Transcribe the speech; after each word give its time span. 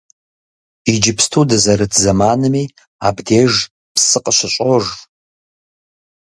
Иджыпсту 0.93 1.41
дызэрыт 1.49 1.93
зэманми 2.01 2.63
абдеж 3.07 3.53
псы 3.93 4.19
къыщыщӏож. 4.23 4.85